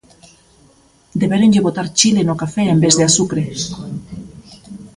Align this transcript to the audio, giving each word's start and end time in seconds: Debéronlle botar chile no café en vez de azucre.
Debéronlle 1.21 1.65
botar 1.67 1.87
chile 1.99 2.21
no 2.27 2.39
café 2.41 2.63
en 2.73 2.79
vez 2.83 2.93
de 2.97 3.03
azucre. 3.09 3.43